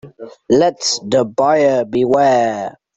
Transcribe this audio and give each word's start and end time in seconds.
Let 0.49 0.79
the 1.03 1.25
buyer 1.25 1.85
beware. 1.85 2.75